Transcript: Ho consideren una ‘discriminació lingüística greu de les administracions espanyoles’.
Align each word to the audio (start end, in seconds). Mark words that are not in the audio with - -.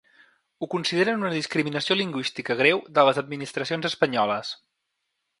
Ho 0.61 0.67
consideren 0.69 1.25
una 1.25 1.31
‘discriminació 1.33 1.97
lingüística 1.99 2.57
greu 2.61 2.81
de 2.95 3.03
les 3.09 3.19
administracions 3.23 3.89
espanyoles’. 3.91 4.51